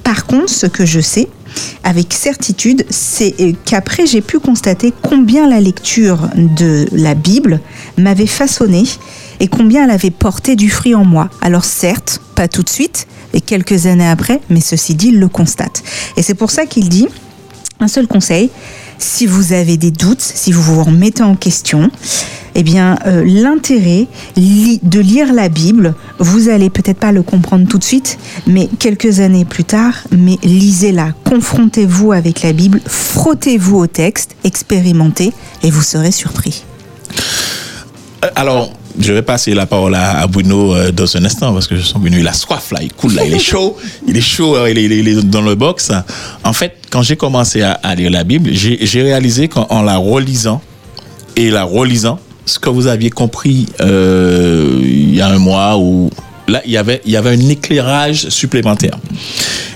[0.02, 1.28] Par contre, ce que je sais
[1.82, 7.60] avec certitude, c'est euh, qu'après j'ai pu constater combien la lecture de la Bible
[7.96, 8.84] m'avait façonné
[9.40, 11.30] et combien elle avait porté du fruit en moi.
[11.40, 15.28] Alors certes, pas tout de suite, et quelques années après, mais ceci dit, il le
[15.28, 15.82] constate.
[16.16, 17.08] Et c'est pour ça qu'il dit,
[17.80, 18.50] un seul conseil,
[18.98, 21.90] si vous avez des doutes, si vous vous remettez en question,
[22.54, 24.06] eh bien, euh, l'intérêt
[24.36, 28.68] li- de lire la Bible, vous allez peut-être pas le comprendre tout de suite, mais
[28.78, 35.32] quelques années plus tard, mais lisez-la, confrontez-vous avec la Bible, frottez-vous au texte, expérimentez,
[35.64, 36.62] et vous serez surpris.
[38.24, 41.76] Euh, Alors, je vais passer la parole à, Bruno euh, dans un instant parce que
[41.76, 43.76] je sens Bruno, il a soif là, il coule là, il est chaud,
[44.06, 45.90] il est chaud, euh, il est, dans le box.
[46.42, 50.60] En fait, quand j'ai commencé à, lire la Bible, j'ai réalisé qu'en en la relisant
[51.36, 56.10] et la relisant, ce que vous aviez compris euh, il y a un mois ou
[56.46, 58.98] là, il y avait, il y avait un éclairage supplémentaire.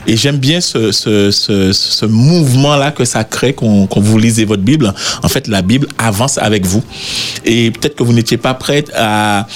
[0.09, 4.93] Et j'aime bien ce, ce, ce, mouvement-là que ça crée quand, vous lisez votre Bible.
[5.23, 6.83] En fait, la Bible avance avec vous.
[7.45, 9.47] Et peut-être que vous n'étiez pas prête à,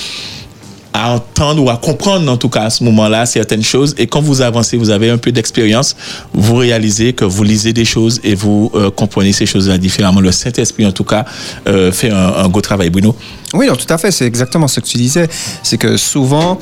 [0.92, 3.94] à entendre ou à comprendre, en tout cas, à ce moment-là, certaines choses.
[3.96, 5.96] Et quand vous avancez, vous avez un peu d'expérience,
[6.34, 10.20] vous réalisez que vous lisez des choses et vous euh, comprenez ces choses-là différemment.
[10.20, 11.24] Le Saint-Esprit, en tout cas,
[11.66, 12.90] euh, fait un, un beau travail.
[12.90, 13.16] Bruno?
[13.54, 14.10] Oui, tout à fait.
[14.10, 15.28] C'est exactement ce que tu disais.
[15.62, 16.58] C'est que souvent,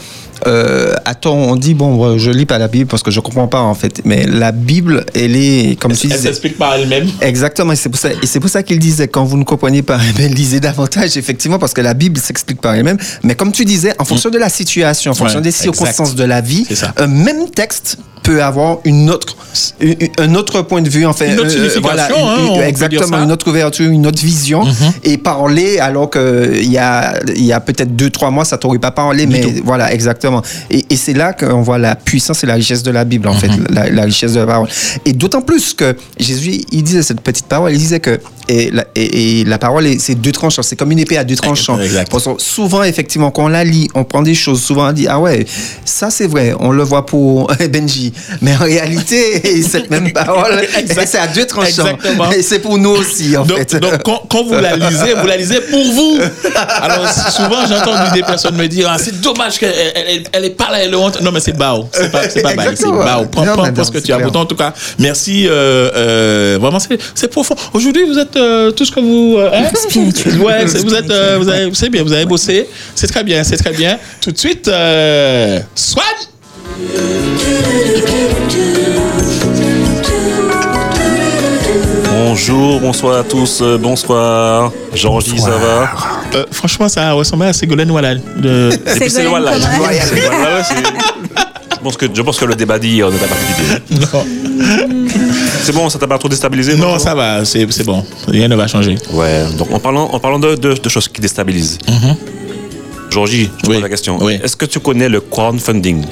[0.47, 3.49] euh, attends, on dit bon, euh, je lis pas la Bible parce que je comprends
[3.49, 4.03] pas en fait.
[4.05, 7.09] Mais la Bible, elle est, comme tu Elle disais, s'explique par elle-même.
[7.21, 9.83] Exactement, et c'est pour ça, et c'est pour ça qu'il disait quand vous ne comprenez
[9.83, 12.99] pas, eh bien, lisez davantage, effectivement, parce que la Bible s'explique par elle-même.
[13.23, 16.19] Mais comme tu disais, en fonction de la situation, en fonction Ouais, des circonstances exact.
[16.19, 17.99] de la vie, un même texte
[18.31, 19.37] peut avoir une autre,
[20.19, 23.23] un autre point de vue, en fait, Une autre signification, voilà, hein, une- dire exactement,
[23.25, 24.63] une autre ouverture, une autre vision,
[25.03, 28.79] et parler alors que il y a, y a peut-être deux, trois mois, ça t'aurait
[28.79, 30.43] pas parlé, mais voilà, exactement.
[30.71, 33.35] Et, et c'est là qu'on voit la puissance et la richesse de la Bible, en
[33.35, 34.69] fait, la, la richesse de la parole.
[35.05, 38.85] Et d'autant plus que Jésus, il disait cette petite parole, il disait que et la,
[38.95, 41.77] et, et la parole, est- c'est deux tranchants, c'est comme une épée à deux tranchants.
[42.39, 45.47] Souvent, effectivement, quand on la lit, on prend des choses, souvent on dit, ah ouais,
[45.85, 48.13] ça c'est vrai, on le voit pour Benji.
[48.43, 50.61] Mais en réalité, cette même parole,
[51.07, 51.87] c'est à deux tranchants.
[51.87, 52.31] Exactement.
[52.33, 53.77] Et c'est pour nous aussi, en donc, fait.
[53.77, 56.19] donc, quand, quand vous la lisez, vous la lisez pour vous.
[56.81, 60.45] Alors, souvent, j'ai entendu des personnes me dire ah, c'est dommage qu'elle elle, elle- elle
[60.45, 61.21] est pas là, elle est honte.
[61.23, 61.89] Non, mais c'est bao.
[61.93, 63.27] C'est pas, c'est pas bail, c'est bao.
[63.31, 63.45] Prends,
[63.85, 64.19] ce que tu as.
[64.19, 65.47] en tout cas, merci.
[65.47, 66.79] euh, euh, vraiment,
[67.15, 67.55] c'est profond.
[67.75, 69.37] Aujourd'hui, vous êtes euh, tout ce que vous.
[69.39, 69.65] euh, hein?
[69.75, 70.39] Spirituel.
[70.41, 71.11] Ouais, c'est- vous êtes.
[71.11, 72.67] euh, vous avez, c'est bien, vous avez bossé.
[72.95, 73.99] C'est très bien, c'est très bien.
[74.21, 76.05] Tout de suite, euh, Swan!
[82.13, 84.73] Bonjour, bonsoir à tous, euh, bonsoir.
[84.95, 85.89] Georgie, ça va?
[86.35, 88.21] Euh, franchement, ça ressemblait à Ségolène Wallal.
[88.37, 88.71] De...
[88.71, 89.27] Depuis c'est
[91.83, 94.07] Pense que, je pense que le débat d'hier ne t'a pas fait du bien.
[95.63, 98.05] C'est bon, ça t'a pas trop déstabilisé Non, ça va, c'est, c'est bon.
[98.29, 98.97] Rien ne va changer.
[99.13, 101.79] Ouais, donc en parlant, en parlant de, de- de choses qui déstabilisent.
[103.11, 104.29] Georgie, je te pose la question.
[104.29, 106.05] Est-ce que tu connais le crowdfunding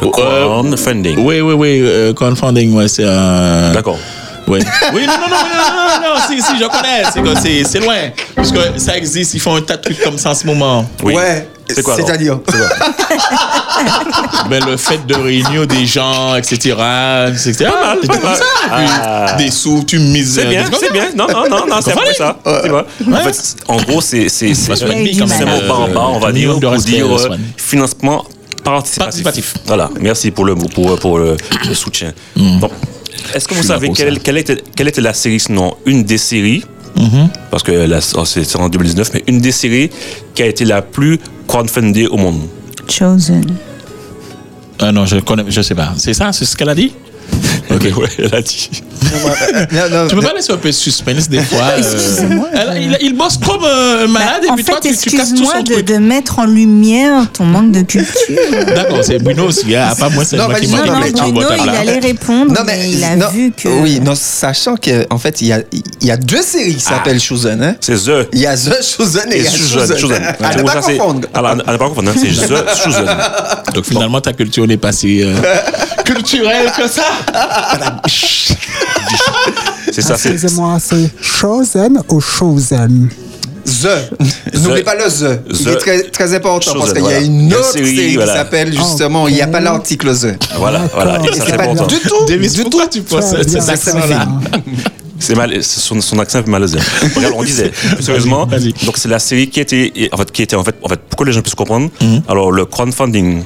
[0.00, 1.18] Le crowdfunding.
[1.18, 3.72] Oui, oui, oui, euh, crowdfunding, ouais, c'est un.
[3.72, 3.98] D'accord.
[4.46, 4.60] Oui.
[4.94, 7.02] oui, non, non, non, non, non, non, si, si, je connais.
[7.12, 8.10] C'est, que c'est, c'est loin.
[8.34, 10.88] Parce que ça existe, ils font un tas de trucs comme ça en ce moment.
[11.02, 11.14] Oui.
[11.14, 11.46] Ouais.
[11.74, 12.38] C'est quoi, C'est-à-dire
[14.48, 16.56] Ben, le fait de réunir des gens, etc.
[17.28, 17.64] etc.
[17.64, 18.38] Pas mal, Des pas
[18.70, 19.34] Ah.
[19.36, 20.34] Des sous, tu mises.
[20.34, 21.10] C'est euh, bien, c'est bien.
[21.14, 22.38] Non, non, non, non, c'est après ça.
[22.44, 22.86] Vois.
[23.12, 26.32] En fait, en gros, c'est c'est c'est c'est mot bas en bas, on va euh,
[26.32, 28.24] dire, pour dire euh, financement
[28.64, 29.54] participatif.
[29.66, 29.90] Voilà.
[30.00, 32.12] Merci pour le pour pour le, le soutien.
[32.36, 32.72] Donc,
[33.34, 34.20] est-ce que vous savez pour quelle, ça.
[34.24, 36.64] quelle était quelle était la série, sinon une des séries,
[36.98, 37.28] Mhm.
[37.50, 39.90] parce que là, c'est en 2019, mais une des séries
[40.34, 42.40] qui a été la plus crowdfundée au monde.
[42.88, 43.44] Chosen.
[44.80, 45.92] Ah non, je connais, je sais pas.
[45.96, 46.92] C'est ça, c'est ce qu'elle a dit?
[47.70, 48.70] Ok, ouais, elle a dit.
[50.08, 51.64] tu peux pas laisser un peu de suspense des fois.
[51.64, 52.46] euh, Excusez-moi.
[52.54, 55.28] elle- il, il bosse comme un malade et en puis toi, fait, tu, tu casses
[55.28, 55.84] tout excuse-moi son de, truc.
[55.86, 58.08] de mettre en lumière ton manque de culture.
[58.74, 59.76] D'accord, c'est Bruno aussi.
[59.76, 59.88] Hein.
[59.90, 61.32] À part moi, c'est Non, moi qui manque non, de mais culture.
[61.32, 63.68] Bruno, Bon, il allait répondre, Non, mais, mais il a non, vu que.
[63.68, 65.60] Oui, non, sachant qu'en fait, il y a,
[66.00, 67.62] il y a deux séries qui s'appellent Chosen.
[67.62, 67.74] Hein?
[67.80, 68.28] C'est The.
[68.32, 70.22] Il y a The Chosen et il y a Chosen.
[70.42, 71.28] À ne pour pas confondre.
[71.34, 73.06] Alors, à ne pas confondre, hein, c'est The Chosen.
[73.74, 75.34] Donc finalement, ta culture n'est pas si euh,
[76.04, 77.02] culturelle que ça.
[79.92, 80.30] C'est ça, c'est.
[80.32, 83.08] Excusez-moi, c'est Chosen ou Chosen?
[83.64, 84.56] The.
[84.62, 85.40] N'oublie pas le The.
[85.50, 85.66] Il The.
[85.68, 88.32] est très, très important Chosen, parce qu'il y a une Il autre série, série, voilà.
[88.32, 90.36] qui s'appelle justement, il n'y a pas l'article The.
[90.56, 91.86] Voilà, voilà, et C'est pas important.
[91.86, 92.24] du tout.
[92.26, 94.26] Davis, pourquoi tu penses cet accent-là
[95.20, 96.78] C'est mal, son, son accent est un peu malaisé.
[97.16, 100.62] Regarde, on disait, sérieusement, donc c'est la série qui était, en fait, qui était en
[100.64, 101.90] fait, en fait, pour que les gens puissent comprendre.
[102.28, 103.42] Alors le crowdfunding,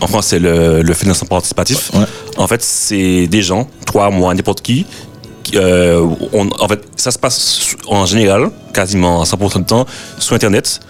[0.00, 1.90] en France c'est le, le financement participatif.
[1.94, 2.04] Ouais.
[2.36, 4.86] En fait, c'est des gens, toi, moi, n'importe qui.
[5.42, 9.86] qui, euh, on, en fait, ça se passe en général, quasiment à 100% du temps,
[10.18, 10.80] sur Internet.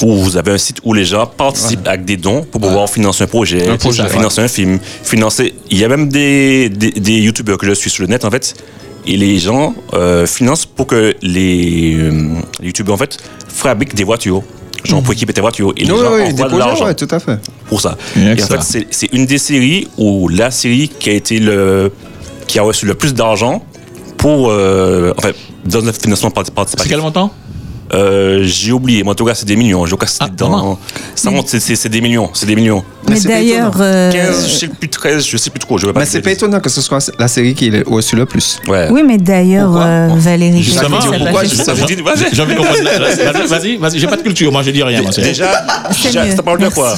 [0.00, 3.24] Où vous avez un site où les gens participent avec des dons pour pouvoir financer
[3.24, 5.54] un projet, Un projet, financer un film, financer.
[5.70, 8.30] Il y a même des, des, des youtubeurs que je suis sur le net en
[8.30, 8.54] fait
[9.08, 13.16] et les gens euh, financent pour que les, euh, les youtubeurs en fait
[13.48, 14.42] fabriquent des voitures.
[14.84, 15.72] Genre pour équiper tes voitures.
[15.76, 17.38] Et les Oui, gens oui, envoient de l'argent ouais, tout à fait.
[17.68, 17.96] pour ça.
[18.16, 18.60] Et en ça.
[18.60, 21.90] fait, c'est- une des séries où la série qui a été le
[22.46, 23.62] qui a reçu le plus d'argent
[24.16, 25.36] pour euh, en fait
[25.66, 26.88] dans le financement parti- participatif.
[26.90, 27.32] C'est quel montant?
[27.94, 29.86] Euh, J'ai oublié, mais en tout cas c'est des millions.
[29.86, 30.78] Je crois que dans.
[31.14, 32.84] Ça monte, c'est- des millions, c'est des millions.
[33.08, 35.78] Mais d'ailleurs, euh, 15, je sais plus 13, je sais plus trop.
[35.78, 38.58] Je Mais c'est pas étonnant que ce soit la série qui est reçue le plus.
[38.68, 38.88] Ouais.
[38.90, 43.46] Oui, mais d'ailleurs, euh, Valérie Justement, Pécresse, pourquoi j'ai envie de comprendre.
[43.48, 45.00] Vas-y, Vas-y, j'ai pas de culture, moi je dis rien.
[45.16, 45.64] Déjà,
[46.36, 46.94] ça parle de quoi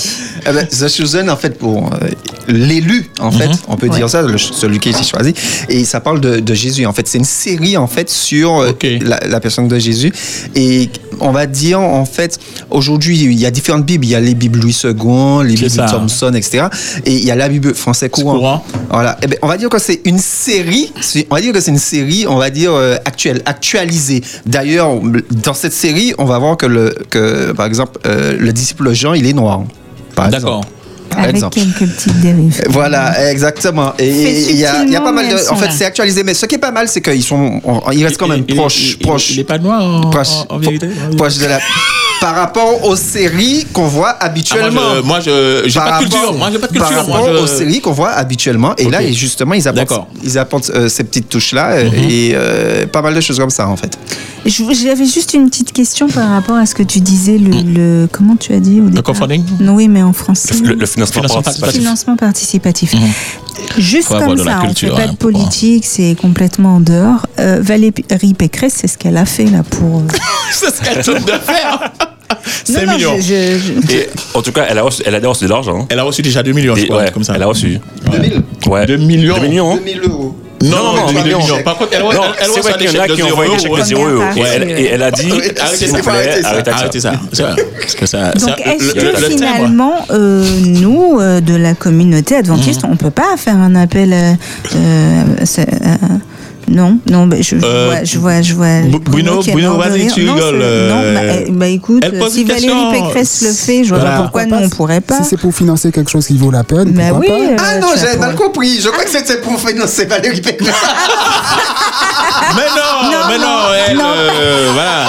[0.49, 2.09] Eh ben, The Chosen, en fait, pour euh,
[2.49, 3.97] l'élu, en fait, on peut Ouais.
[3.97, 5.35] dire ça, le- celui qui a été choisi.
[5.69, 6.87] Et ça parle de, de Jésus.
[6.87, 8.73] En fait, c'est une série, en fait, sur euh,
[9.03, 10.13] la, la personne de Jésus.
[10.55, 10.80] Et
[11.21, 12.39] on va dire, en fait,
[12.71, 14.05] aujourd'hui, il y a différentes Bibles.
[14.05, 15.87] Il y a les Bibles Louis II, les Bibles ça.
[15.87, 16.67] Thompson, etc.
[17.05, 18.37] Et il y a la Bible français courant.
[18.37, 18.65] Courant.
[18.91, 19.19] Voilà.
[19.23, 20.93] Eh ben, on va dire que c'est une série.
[21.31, 24.23] On va dire que c'est une série, on va dire euh, actuelle, actualisée.
[24.47, 24.91] D'ailleurs,
[25.31, 29.15] dans cette série, on va voir que le, que par exemple, euh, le disciple Jean,
[29.15, 29.65] il est noir.
[30.17, 30.65] D'accord.
[31.11, 31.59] Par Avec exemple.
[31.59, 32.63] quelques petites dérives.
[32.69, 33.93] Voilà, exactement.
[33.99, 35.51] Et il y, a il y a pas mal de.
[35.51, 37.61] En fait, c'est actualisé, mais ce qui est pas mal, c'est qu'ils sont.
[37.65, 38.93] on- Ils restent quand même proches.
[38.93, 39.31] il- proches.
[39.33, 41.59] Il est pas noir en, proches, en- en vérité proches de la.
[42.21, 44.81] Par rapport aux séries qu'on voit habituellement.
[44.99, 46.21] Ah, moi, je- j'ai Par pas de culture.
[46.21, 46.91] rapport- Moi, j'ai pas de Par.
[46.93, 48.75] Moi, rapport je- aux séries qu'on voit habituellement.
[48.77, 51.95] Et là, justement, ils apportent, ils apportent euh, ces petites touches-là euh, Mhm.
[52.11, 53.97] et euh, pas mal de choses comme ça, en fait.
[54.47, 58.37] J'avais juste une petite question par rapport à ce que tu disais, le, le- comment
[58.37, 59.45] tu as dit au Le crowdfunding?
[59.61, 60.55] Non, Oui, mais en français.
[60.65, 61.81] Le, le financement Financement participatif.
[61.81, 62.95] Financement participatif.
[63.79, 66.81] Juste Faut avoir comme ça, on culture, fait pas hein, de politique, c'est complètement en
[66.81, 67.27] dehors.
[67.39, 69.99] Euh, Valérie Pécresse, c'est ce qu'elle a fait là pour.
[70.01, 70.03] euh,
[70.53, 71.93] C'est ce qu'elle tente de faire.
[72.65, 73.17] 5 non, millions.
[73.19, 75.81] je- je- je- Et en tout cas, elle a reçu, elle a reçu de l'argent.
[75.83, 75.87] hein.
[75.91, 77.35] Elle a reçu déjà 2 millions, je crois, ouais, comme ça.
[77.35, 77.79] Elle a reçu.
[78.11, 78.87] 2000 Ouais.
[78.87, 79.37] 2 millions.
[79.39, 79.73] 2 millions.
[79.73, 79.77] hein.
[79.85, 80.37] 2000 euros.
[80.63, 81.39] Non, Non, non, non, 2 non, millions.
[81.57, 81.63] non.
[81.63, 83.13] Par contre, elle Non, elle- elle c'est vrai un qu'il y en chèque a de
[83.15, 83.85] qui 0 envoient des chèques de euros.
[83.85, 84.23] 0 euros.
[84.37, 84.49] Et Ouais.
[84.55, 86.49] elle, et elle a dit, Arrêtez, s'il plaît, arrêtez ça.
[86.51, 86.77] arrêtez ça.
[86.77, 87.13] Arrêtez ça.
[87.33, 87.55] C'est vrai.
[87.81, 92.91] Parce que ça- Donc, est-ce que finalement, euh, nous, euh, de la communauté adventiste, Mhm.
[92.93, 94.15] on peut pas faire un appel
[96.73, 98.81] Non, non, bah, je, je Euh, vois, je vois, je vois.
[99.05, 102.71] Bruno, Bruno vas-y, tu Non, rigoles, Non, euh, bah, eh, bah, écoute, si Valérie.
[102.93, 104.17] Pécresse le fait, je vois Voilà.
[104.17, 105.19] pas pourquoi nous on pourrait pas.
[105.19, 107.47] Si c'est pour financer quelque chose qui vaut la peine, Bah pourquoi oui.
[107.57, 108.81] pas euh, Ah non, j'avais mal compris.
[108.81, 110.71] Je crois que c'était pour financer Valérie Pécresse.
[112.57, 114.05] Mais non, Non, mais non, non, elle, non.
[114.17, 115.07] euh, voilà.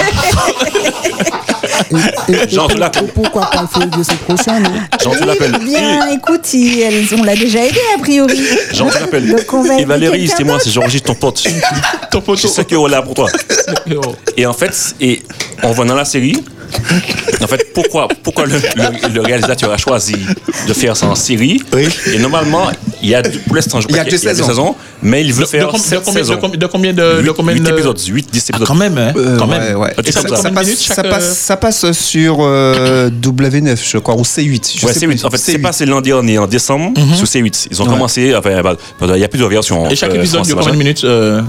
[2.28, 3.08] Et, et- Jean, tu et- l'appelles.
[3.14, 4.70] pourquoi pas le février ce prochain, non
[5.02, 5.58] Jean, tu l'appelles.
[5.58, 8.40] bien, écoute, il- elles- on l'a déjà aidé a priori.
[8.72, 9.36] Jean, tu l'appelles.
[9.78, 11.42] Et Valérie, c'est moi, c'est Georgie, ton pote.
[12.10, 12.40] Ton poteau.
[12.42, 13.28] J'ai 5 euros là pour toi.
[14.36, 15.22] Et en fait, et
[15.62, 16.42] on voit dans la série,
[17.42, 20.16] en fait, pourquoi, pourquoi le, le- le réalisateur a choisi
[20.68, 21.62] de faire ça en série?
[22.12, 22.68] Et normalement,
[23.02, 24.74] il y a, pour l'instant, je Il y a crois deux qu'il y a saisons.
[25.02, 26.38] mais il veut De- faire de com- de 7 combien- de saisons.
[26.40, 28.68] combien- de combien de- de 8, combien de- épisodes, 8, 10 Ah, épisodes.
[28.68, 29.76] quand même, hein, Euh, quand même.
[29.76, 29.94] ouais.
[30.12, 34.72] Ça passe, minutes ça chaque, passe- ça passe sur euh, W9, je crois, ou C8.
[34.78, 35.14] Je Ouais, sais c'est plus.
[35.16, 35.24] 8.
[35.24, 35.62] En fait, c'est C8.
[35.62, 37.68] passé l'an dernier, en décembre, sur C8.
[37.70, 37.90] Ils ont Ouais.
[37.92, 38.76] commencé, enfin, bah,
[39.14, 39.88] il y a plusieurs versions.
[39.90, 40.78] Et chaque euh, épisode dure combien de machin.
[40.78, 41.42] minutes euh,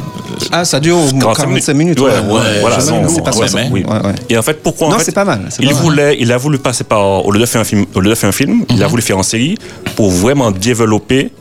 [0.52, 2.00] Ah, ça dure 45 45 minutes.
[2.00, 2.10] Ouais,
[2.62, 3.68] voilà, c'est pas ouais, 60.
[3.72, 3.84] oui.
[3.88, 4.14] Ouais, ouais.
[4.30, 5.46] Et en fait, pourquoi Non, c'est pas mal.
[5.50, 5.84] c'est il pas mal.
[5.84, 8.16] voulait, il a voulu passer par, au lieu de faire un film, au lieu de
[8.16, 9.58] faire un film, il a voulu faire en série
[9.96, 11.32] pour vraiment développer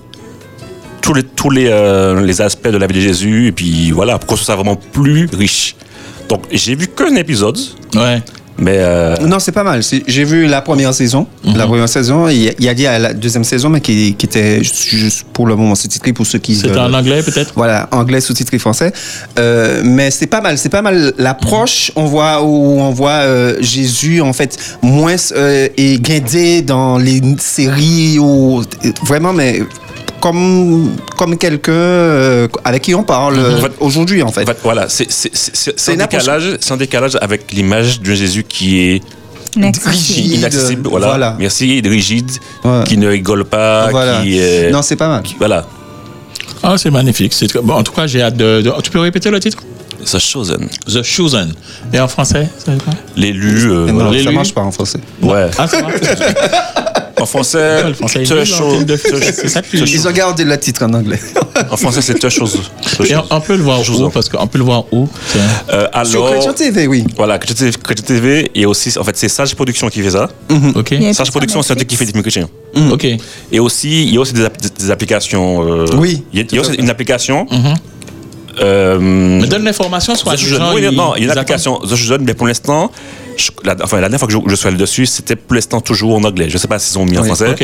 [1.01, 4.19] tous les, tous les, euh, les aspects de la vie de Jésus et puis voilà,
[4.19, 5.75] pour que ce soit vraiment plus riche.
[6.29, 7.59] Donc, j'ai vu qu'un épisode,
[7.95, 8.23] Ouais.
[8.59, 9.83] Mais euh, Non, c'est pas mal.
[10.07, 11.27] J'ai vu la première saison.
[11.45, 11.57] Mhm.
[11.57, 15.25] La première saison, il y a- y la deuxième saison, mais qui, qui était juste-
[15.33, 16.55] pour le moment sous-titré pour ceux qui.
[16.57, 17.53] C'était en anglais, peut-être?
[17.57, 18.93] Voilà, anglais sous-titré français.
[19.39, 21.13] Euh, mais c'est pas mal, c'est pas mal.
[21.19, 25.17] L'approche, on voit où on voit euh, Jésus en fait moins
[25.77, 25.99] et
[26.63, 28.63] dans les séries ou
[29.07, 29.63] vraiment, mais
[30.23, 34.49] comme comme quelqu'un euh, avec qui on parle euh, En fait- aujourd'hui en fait.
[34.63, 35.09] voilà, c'est
[35.93, 39.03] un, décalage, c'est un décalage avec l'image d'un Jésus qui est
[39.57, 40.35] Inaccessible.
[40.37, 41.07] inaccessible, voilà.
[41.09, 41.37] Voilà.
[41.39, 42.31] Merci, rigide,
[42.65, 42.85] Ouais.
[42.87, 44.23] qui ne rigole pas, Voilà.
[44.23, 44.71] qui est.
[44.71, 45.23] Non, c'est pas mal.
[45.39, 45.67] Voilà.
[46.63, 47.33] Ah, c'est magnifique.
[47.35, 49.59] C'est très- Bon, en tout cas, j'ai hâte de, de- Tu peux répéter le titre?
[50.11, 50.69] The Chosen.
[50.87, 51.53] The Chosen.
[51.93, 52.95] Et en français ça veut dire quoi?
[53.17, 53.71] L'élu.
[53.71, 54.99] euh, non, ça marche pas en français.
[55.21, 55.49] Ouais.
[55.59, 55.89] Ah, ça va
[57.23, 59.93] En français, français en The dis.
[59.95, 61.21] Ils ont gardé le titre en anglais.
[61.71, 62.61] En français, c'est Chose.
[63.31, 64.09] On, peut le voir où?
[64.11, 65.09] Parce qu'on peut le voir où?
[65.71, 67.05] Euh, Sur alors, Chrétien TV, oui.
[67.17, 67.71] voilà, Chrétien
[68.05, 70.29] TV, et aussi, en fait, c'est Sage Production qui fait ça.
[70.75, 70.93] Ok.
[70.93, 72.49] A Sage Production, sur c'est un truc qui fait des films chrétiens.
[72.91, 73.07] Ok.
[73.53, 75.67] Et aussi, il y a aussi des, app- des applications.
[75.67, 77.75] euh, Oui, Il y a, il y a aussi une application Mhm.
[78.61, 82.23] Euh, Mais donne l'information, The Chosen, oui, non, il y a une application The Chosen,
[82.25, 82.91] mais pour l'instant,
[83.65, 86.15] la, enfin, la dernière fois que je, je suis allé dessus, c'était pour l'instant toujours
[86.17, 86.51] en anglais.
[86.51, 87.55] Je sais pas s'ils ont mis en français,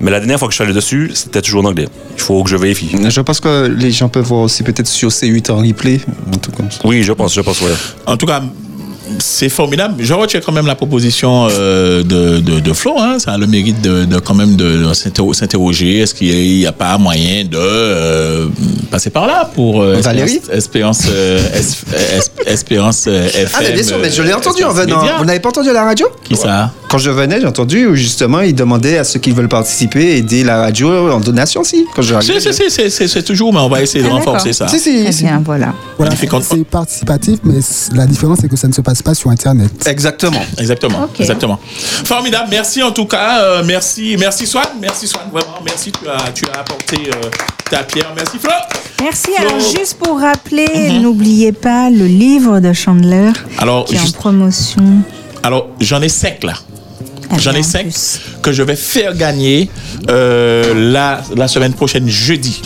[0.00, 1.88] mais la dernière fois que je suis allé dessus, c'était toujours en anglais.
[2.16, 2.90] Il faut que je vérifie.
[3.08, 6.00] Je pense que les gens peuvent voir aussi peut-être sur C8 en replay,
[6.42, 6.80] truc comme ça.
[6.84, 7.72] Oui, je pense, je pense, ouais.
[8.06, 8.42] En tout cas,
[9.18, 9.94] c'est formidable.
[9.98, 12.94] Je retiens quand même la proposition euh, de, de, de Flo.
[12.98, 13.18] Hein.
[13.18, 15.98] Ça a le mérite de, de quand même de, de s'inter- s'interroger.
[16.00, 18.46] Est-ce qu'il n'y a pas moyen de euh,
[18.90, 21.84] passer par là pour euh, Espérance, Espérance, euh, Es-
[22.18, 25.00] Es- Espérance euh, FM Ah, mais bien sûr, mais je l'ai entendu en venant.
[25.00, 25.16] Média.
[25.18, 26.06] Vous n'avez pas entendu à la radio?
[26.24, 26.72] Qui ça?
[26.88, 30.44] Quand je venais, j'ai entendu où justement ils demandaient à ceux qui veulent participer aider
[30.44, 31.84] la radio en donation aussi.
[31.94, 34.68] Quand je Si, si, si, c'est- toujours, mais on va essayer de Ah, renforcer ça.
[34.68, 35.24] Si, si, Eh si.
[35.24, 35.72] bien, voilà.
[35.96, 37.54] Voilà, c'est participatif, mais
[37.94, 39.70] la différence, c'est que ça ne se passe pas sur Internet.
[39.86, 40.40] Exactement.
[40.58, 41.08] Exactement.
[41.18, 41.58] Exactement.
[42.04, 42.48] Formidable.
[42.50, 43.40] Merci en tout cas.
[43.42, 44.66] Euh, merci, merci Swan.
[44.80, 45.24] Merci Swan.
[45.32, 45.90] Vraiment, merci.
[45.92, 47.28] Tu as, tu as apporté euh,
[47.70, 48.12] ta pierre.
[48.16, 48.50] Merci Flo.
[49.02, 49.28] Merci.
[49.36, 49.46] Flo.
[49.48, 54.84] Alors, juste pour rappeler, n'oubliez pas le livre de Chandler Alors, qui est en promotion.
[55.42, 56.54] Alors, j'en ai cinq là.
[57.30, 58.20] Ah, J'en ai cinq plus.
[58.42, 59.70] que je vais faire gagner
[60.10, 62.60] euh, la, la semaine prochaine, jeudi.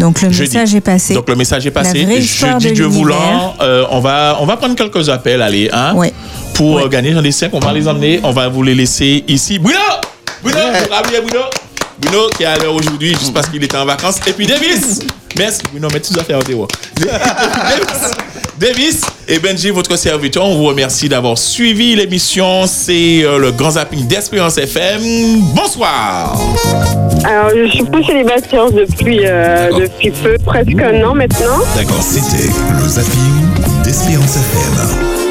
[0.00, 0.56] Donc, le Jeudi.
[0.56, 1.14] message est passé.
[1.14, 1.98] Donc le message est passé.
[1.98, 5.42] La vraie histoire Jeudi, de Dieu voulant, euh, on, va, on va prendre quelques appels,
[5.42, 6.12] allez, hein, Ouais.
[6.54, 7.12] pour euh, gagner.
[7.12, 9.58] J'en ai cinq, on va les emmener, on va vous les laisser ici.
[9.58, 9.78] Bruno
[10.42, 10.58] Bruno,
[11.22, 11.44] Bruno
[12.00, 14.16] Bruno qui est à l'heure aujourd'hui juste parce qu'il était en vacances.
[14.26, 15.00] Et puis Davis
[15.38, 16.68] Merci Bruno, toutes les affaires en dehors.
[16.98, 18.10] Davis
[18.58, 22.66] Davis et Benji, votre serviteur, on vous remercie d'avoir suivi l'émission.
[22.66, 25.00] C'est euh, le grand zapping d'Espérance FM.
[25.54, 26.36] Bonsoir
[27.24, 31.60] Alors, je suis pas célibataire depuis, euh, depuis peu, presque un an maintenant.
[31.74, 32.02] D'accord.
[32.02, 35.29] C'était le zapping d'Espérance FM.